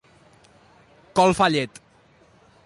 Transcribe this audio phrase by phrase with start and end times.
[1.19, 1.79] Col fa llet.